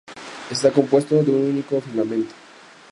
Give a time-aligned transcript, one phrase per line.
[0.49, 2.33] Está compuesto de un único filamento.